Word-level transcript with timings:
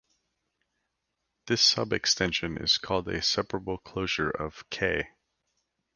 This 1.45 1.75
subextension 1.75 2.59
is 2.59 2.79
called 2.79 3.07
a 3.07 3.21
separable 3.21 3.77
closure 3.77 4.31
of 4.31 4.67
"K". 4.71 5.09